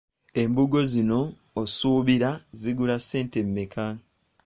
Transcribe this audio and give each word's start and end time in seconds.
Embugo 0.41 0.79
zino 0.91 1.19
osuubira 1.61 2.31
zigula 2.59 2.95
ssente 3.01 3.39
mmeka? 3.47 3.85